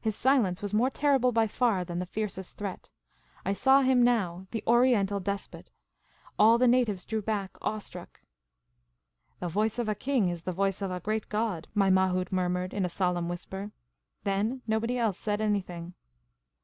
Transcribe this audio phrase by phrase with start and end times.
[0.00, 2.90] His silence was more terrible by far than the fiercest threat.
[3.44, 5.70] I saw him now the Oriental despot.
[6.36, 8.20] All the natives drew back, awe struck."
[9.38, 12.74] The voice of a king is the voice of a great god," my mahout murmured,
[12.74, 13.70] in a solenui whisper.
[14.24, 15.94] Then nobody else said anything.